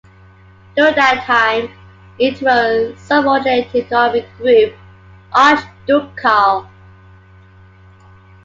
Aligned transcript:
During 0.75 0.95
that 0.95 1.25
time 1.27 1.69
it 2.17 2.41
was 2.41 2.99
subordinated 2.99 3.87
to 3.89 3.95
Army 3.95 4.21
Group 4.39 4.73
Archduke 5.31 6.17
Karl. 6.17 6.67